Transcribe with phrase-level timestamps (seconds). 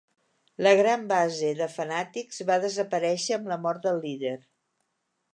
[0.67, 4.33] La gran base de fanàtics va desaparèixer amb la mort del líder.